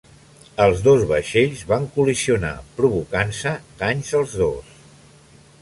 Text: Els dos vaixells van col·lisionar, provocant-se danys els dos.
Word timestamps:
Els 0.63 0.79
dos 0.87 1.03
vaixells 1.11 1.61
van 1.73 1.85
col·lisionar, 1.99 2.53
provocant-se 2.81 3.55
danys 3.85 4.13
els 4.23 4.37
dos. 4.45 4.77